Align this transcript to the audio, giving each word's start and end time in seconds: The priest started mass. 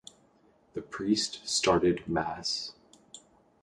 The 0.73 0.81
priest 0.81 1.47
started 1.47 2.07
mass. 2.07 2.73